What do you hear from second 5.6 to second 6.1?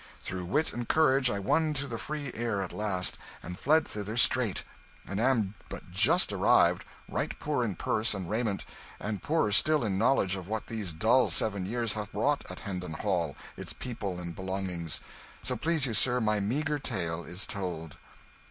but